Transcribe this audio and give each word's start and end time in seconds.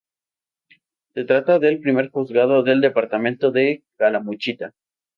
Se 1.13 1.25
trata 1.25 1.59
del 1.59 1.79
primer 1.79 2.09
Juzgado 2.09 2.63
del 2.63 2.81
departamento 2.81 3.51
de 3.51 3.83
Calamuchita. 3.97 4.73